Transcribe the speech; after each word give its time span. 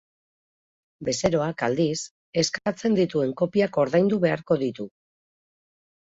Bezeroak, 1.09 1.59
aldiz, 1.67 1.99
eskatzen 2.43 2.97
dituen 2.99 3.33
kopiak 3.41 3.77
ordaindu 3.83 4.19
beharko 4.25 4.57
ditu. 4.63 4.87